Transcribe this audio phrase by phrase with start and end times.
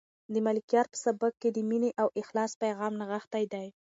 [0.33, 3.67] د ملکیار په سبک کې د مینې او اخلاص پیغام نغښتی دی.